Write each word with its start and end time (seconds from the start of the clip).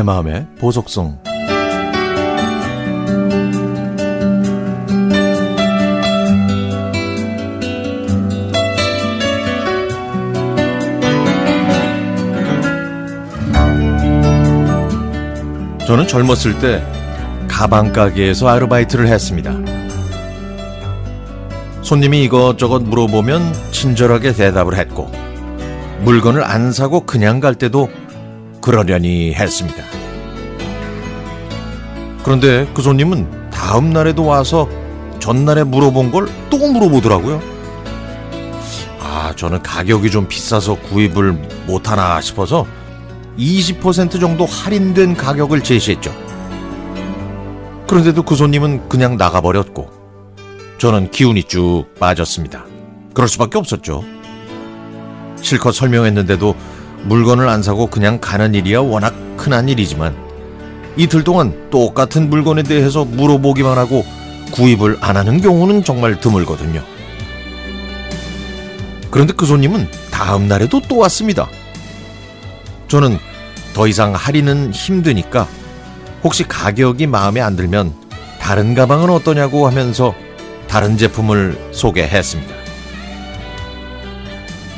내 0.00 0.02
마음의 0.02 0.46
보석성 0.58 1.18
저는 15.86 16.08
젊었을 16.08 16.58
때 16.60 16.82
가방 17.46 17.92
가게에서 17.92 18.48
아르바이트를 18.48 19.06
했습니다. 19.06 19.52
손님이 21.82 22.24
이것저것 22.24 22.78
물어보면 22.84 23.52
친절하게 23.70 24.32
대답을 24.32 24.78
했고 24.78 25.10
물건을 26.04 26.42
안 26.42 26.72
사고 26.72 27.00
그냥 27.04 27.40
갈 27.40 27.54
때도 27.54 27.90
그러려니 28.60 29.34
했습니다. 29.34 29.82
그런데 32.22 32.68
그 32.74 32.82
손님은 32.82 33.50
다음 33.50 33.90
날에도 33.90 34.24
와서 34.26 34.68
전날에 35.18 35.64
물어본 35.64 36.10
걸 36.10 36.26
또 36.50 36.58
물어보더라고요. 36.58 37.40
아, 39.00 39.32
저는 39.34 39.62
가격이 39.62 40.10
좀 40.10 40.28
비싸서 40.28 40.74
구입을 40.80 41.32
못하나 41.66 42.20
싶어서 42.20 42.66
20% 43.38 44.20
정도 44.20 44.44
할인된 44.44 45.16
가격을 45.16 45.62
제시했죠. 45.62 46.12
그런데도 47.86 48.22
그 48.24 48.36
손님은 48.36 48.88
그냥 48.88 49.16
나가버렸고, 49.16 49.88
저는 50.78 51.10
기운이 51.10 51.44
쭉 51.44 51.86
빠졌습니다. 51.98 52.64
그럴 53.14 53.28
수밖에 53.28 53.58
없었죠. 53.58 54.04
실컷 55.40 55.72
설명했는데도 55.72 56.54
물건을 57.04 57.48
안 57.48 57.62
사고 57.62 57.86
그냥 57.86 58.18
가는 58.20 58.54
일이야 58.54 58.80
워낙 58.80 59.14
흔한 59.36 59.68
일이지만 59.68 60.16
이틀 60.96 61.24
동안 61.24 61.70
똑같은 61.70 62.28
물건에 62.28 62.62
대해서 62.62 63.04
물어보기만 63.04 63.78
하고 63.78 64.04
구입을 64.52 64.98
안 65.00 65.16
하는 65.16 65.40
경우는 65.40 65.84
정말 65.84 66.20
드물거든요. 66.20 66.82
그런데 69.10 69.32
그 69.32 69.46
손님은 69.46 69.88
다음 70.10 70.48
날에도 70.48 70.80
또 70.88 70.98
왔습니다. 70.98 71.48
저는 72.88 73.18
더 73.72 73.86
이상 73.86 74.14
할인은 74.14 74.72
힘드니까 74.72 75.46
혹시 76.22 76.44
가격이 76.44 77.06
마음에 77.06 77.40
안 77.40 77.56
들면 77.56 77.94
다른 78.40 78.74
가방은 78.74 79.10
어떠냐고 79.10 79.66
하면서 79.66 80.14
다른 80.68 80.96
제품을 80.96 81.70
소개했습니다. 81.72 82.54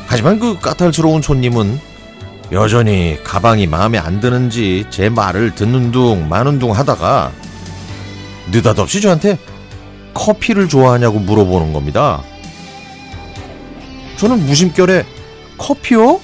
하지만 0.06 0.38
그 0.38 0.58
까탈스러운 0.58 1.22
손님은 1.22 1.78
여전히 2.52 3.18
가방이 3.24 3.66
마음에 3.66 3.98
안 3.98 4.20
드는지 4.20 4.84
제 4.90 5.08
말을 5.08 5.54
듣는 5.54 5.90
둥 5.90 6.28
마는 6.28 6.58
둥 6.58 6.72
하다가 6.72 7.32
느닷없이 8.50 9.00
저한테 9.00 9.38
커피를 10.12 10.68
좋아하냐고 10.68 11.18
물어보는 11.18 11.72
겁니다. 11.72 12.22
저는 14.18 14.44
무심결에 14.44 15.06
커피요? 15.56 16.20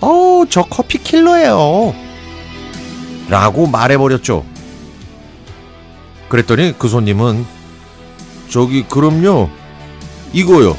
어, 0.00 0.44
저 0.50 0.62
커피 0.64 0.98
킬러예요. 0.98 1.94
라고 3.28 3.68
말해버렸죠. 3.68 4.44
그랬더니 6.28 6.74
그 6.76 6.88
손님은 6.88 7.46
저기 8.48 8.82
그럼요 8.82 9.48
이거요 10.32 10.76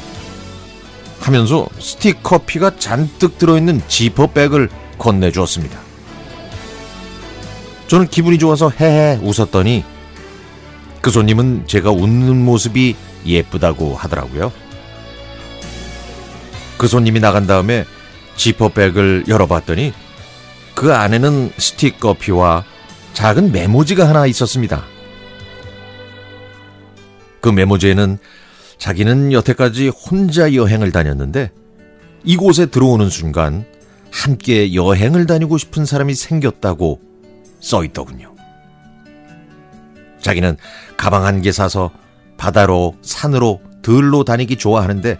하면서 1.26 1.66
스틱 1.80 2.22
커피가 2.22 2.76
잔뜩 2.76 3.36
들어있는 3.36 3.82
지퍼백을 3.88 4.68
건네주었습니다. 4.96 5.76
저는 7.88 8.06
기분이 8.06 8.38
좋아서 8.38 8.70
헤헤 8.70 9.18
웃었더니 9.22 9.84
그 11.00 11.10
손님은 11.10 11.64
제가 11.66 11.90
웃는 11.90 12.44
모습이 12.44 12.94
예쁘다고 13.26 13.96
하더라고요. 13.96 14.52
그 16.78 16.86
손님이 16.86 17.18
나간 17.18 17.48
다음에 17.48 17.84
지퍼백을 18.36 19.24
열어봤더니 19.26 19.92
그 20.76 20.94
안에는 20.94 21.50
스틱 21.58 21.98
커피와 21.98 22.64
작은 23.14 23.50
메모지가 23.50 24.08
하나 24.08 24.26
있었습니다. 24.26 24.84
그 27.40 27.48
메모지에는 27.48 28.18
자기는 28.78 29.32
여태까지 29.32 29.88
혼자 29.88 30.54
여행을 30.54 30.92
다녔는데 30.92 31.50
이곳에 32.24 32.66
들어오는 32.66 33.08
순간 33.08 33.64
함께 34.12 34.74
여행을 34.74 35.26
다니고 35.26 35.58
싶은 35.58 35.84
사람이 35.84 36.14
생겼다고 36.14 37.00
써 37.60 37.84
있더군요. 37.84 38.34
자기는 40.20 40.56
가방 40.96 41.24
한 41.24 41.40
개 41.42 41.52
사서 41.52 41.90
바다로 42.36 42.96
산으로 43.02 43.60
들로 43.82 44.24
다니기 44.24 44.56
좋아하는데 44.56 45.18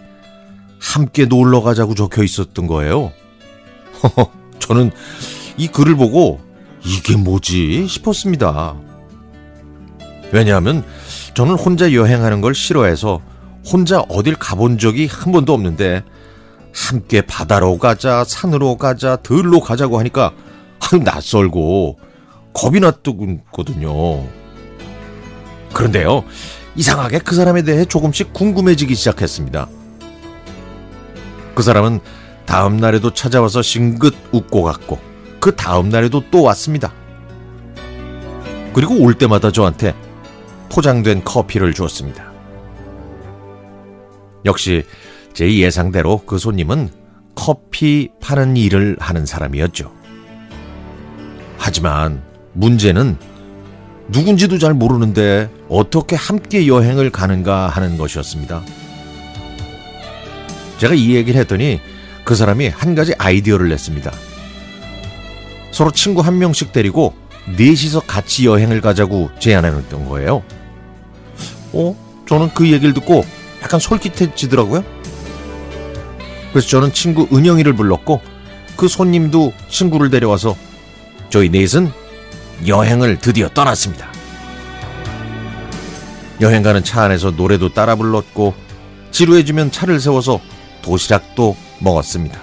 함께 0.79 1.25
놀러 1.25 1.61
가자고 1.61 1.95
적혀 1.95 2.23
있었던 2.23 2.67
거예요. 2.67 3.11
저는 4.59 4.91
이 5.57 5.67
글을 5.67 5.95
보고 5.95 6.39
이게 6.85 7.15
뭐지 7.15 7.87
싶었습니다. 7.87 8.75
왜냐하면 10.31 10.83
저는 11.33 11.55
혼자 11.55 11.93
여행하는 11.93 12.41
걸 12.41 12.53
싫어해서 12.53 13.21
혼자 13.71 13.99
어딜 14.09 14.35
가본 14.35 14.77
적이 14.77 15.07
한 15.07 15.31
번도 15.31 15.53
없는데 15.53 16.03
함께 16.73 17.21
바다로 17.21 17.77
가자, 17.77 18.23
산으로 18.23 18.77
가자, 18.77 19.17
들로 19.17 19.59
가자고 19.59 19.99
하니까 19.99 20.33
낯설고 21.03 21.99
겁이 22.53 22.79
났거든요. 22.79 24.25
그런데요, 25.73 26.23
이상하게 26.75 27.19
그 27.19 27.35
사람에 27.35 27.63
대해 27.63 27.83
조금씩 27.83 28.31
궁금해지기 28.33 28.95
시작했습니다. 28.95 29.67
그 31.55 31.63
사람은 31.63 31.99
다음 32.45 32.77
날에도 32.77 33.13
찾아와서 33.13 33.61
싱긋 33.61 34.15
웃고 34.31 34.63
갔고 34.63 34.99
그 35.39 35.55
다음 35.55 35.89
날에도 35.89 36.23
또 36.31 36.43
왔습니다. 36.43 36.93
그리고 38.73 38.95
올 39.01 39.15
때마다 39.15 39.51
저한테 39.51 39.93
포장된 40.69 41.23
커피를 41.23 41.73
주었습니다. 41.73 42.26
역시 44.47 44.83
제 45.33 45.55
예상대로 45.55 46.23
그 46.25 46.39
손님은 46.39 46.89
커피 47.35 48.09
파는 48.19 48.57
일을 48.57 48.97
하는 48.99 49.27
사람이었죠. 49.27 49.91
하지만 51.59 52.23
문제는 52.53 53.17
누군지도 54.07 54.57
잘 54.57 54.73
모르는데 54.73 55.49
어떻게 55.69 56.15
함께 56.15 56.65
여행을 56.65 57.11
가는가 57.11 57.67
하는 57.67 57.97
것이었습니다. 57.97 58.63
제가 60.79 60.95
이 60.95 61.13
얘기를 61.13 61.39
했더니 61.41 61.79
그 62.23 62.35
사람이 62.35 62.69
한 62.69 62.95
가지 62.95 63.13
아이디어를 63.17 63.69
냈습니다. 63.69 64.11
서로 65.71 65.91
친구 65.91 66.21
한 66.21 66.39
명씩 66.39 66.71
데리고 66.71 67.13
넷이서 67.57 68.01
같이 68.01 68.45
여행을 68.45 68.81
가자고 68.81 69.29
제안해놓던 69.39 70.07
거예요. 70.09 70.43
어? 71.73 71.95
저는 72.27 72.53
그 72.53 72.71
얘기를 72.71 72.93
듣고 72.93 73.25
약간 73.61 73.79
솔깃해지더라고요. 73.79 74.83
그래서 76.51 76.67
저는 76.67 76.93
친구 76.93 77.27
은영이를 77.31 77.73
불렀고 77.73 78.21
그 78.75 78.87
손님도 78.87 79.53
친구를 79.69 80.09
데려와서 80.09 80.55
저희 81.29 81.49
넷은 81.49 81.91
여행을 82.65 83.19
드디어 83.19 83.49
떠났습니다. 83.49 84.07
여행 86.39 86.61
가는 86.61 86.83
차 86.83 87.03
안에서 87.03 87.31
노래도 87.31 87.73
따라 87.73 87.95
불렀고 87.95 88.53
지루해지면 89.11 89.71
차를 89.71 89.99
세워서 89.99 90.39
도시락도 90.83 91.55
먹었습니다. 91.79 92.39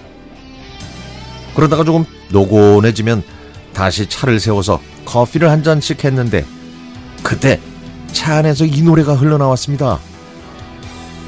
그러다가 1.55 1.85
조금 1.85 2.05
노곤해지면 2.31 3.23
다시 3.73 4.09
차를 4.09 4.41
세워서 4.41 4.81
커피를 5.05 5.51
한 5.51 5.63
잔씩 5.63 6.05
했는데 6.05 6.45
그때 7.23 7.61
차 8.13 8.37
안에서 8.37 8.65
이 8.65 8.83
노래가 8.83 9.15
흘러나왔습니다. 9.15 9.99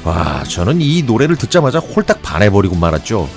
와, 0.07 0.41
저는 0.43 0.79
이 0.79 1.03
노래를 1.03 1.35
듣자마자 1.35 1.79
홀딱 1.79 2.21
반해버리고 2.21 2.77
말았죠. 2.77 3.27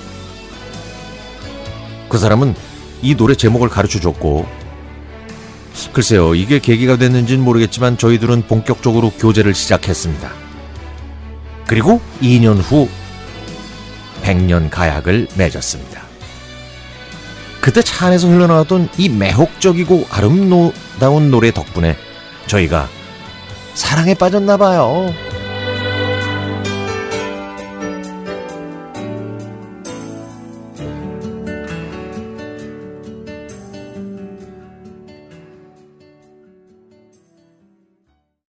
그 2.07 2.17
사람은 2.17 2.55
이 3.01 3.13
노래 3.15 3.35
제목을 3.35 3.67
가르쳐 3.67 3.99
줬고, 3.99 4.47
글쎄요, 5.91 6.33
이게 6.33 6.59
계기가 6.59 6.95
됐는지는 6.95 7.43
모르겠지만 7.43 7.97
저희들은 7.97 8.43
본격적으로 8.47 9.09
교제를 9.11 9.53
시작했습니다. 9.53 10.31
그리고 11.67 11.99
2년 12.21 12.61
후 12.61 12.87
100년 14.23 14.69
가약을 14.69 15.27
맺었습니다. 15.35 16.01
그때 17.59 17.81
차 17.81 18.07
안에서 18.07 18.29
흘러나왔던 18.29 18.87
이 18.97 19.09
매혹적이고 19.09 20.07
아름다운 20.09 21.31
노래 21.31 21.51
덕분에 21.51 21.97
저희가 22.47 22.87
사랑에 23.73 24.13
빠졌나 24.13 24.55
봐요. 24.55 25.13